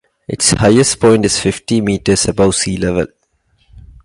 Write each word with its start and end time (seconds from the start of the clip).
Its 0.27 0.49
highest 0.53 0.99
point 0.99 1.23
is 1.25 1.39
fifty 1.39 1.79
meters 1.79 2.27
above 2.27 2.55
sea 2.55 2.75
level. 2.75 3.05